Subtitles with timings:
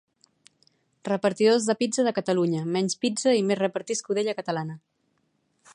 [1.09, 4.79] Repartidors de pizza a Catalunya menys pizza i més repartir escudella catalana